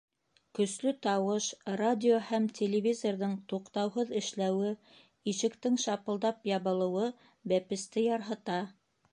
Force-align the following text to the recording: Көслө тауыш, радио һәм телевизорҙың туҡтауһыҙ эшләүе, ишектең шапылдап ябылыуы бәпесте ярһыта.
Көслө 0.59 0.91
тауыш, 1.07 1.49
радио 1.81 2.15
һәм 2.29 2.47
телевизорҙың 2.59 3.35
туҡтауһыҙ 3.53 4.15
эшләүе, 4.21 4.73
ишектең 5.35 5.79
шапылдап 5.87 6.51
ябылыуы 6.55 7.15
бәпесте 7.55 8.09
ярһыта. 8.09 8.61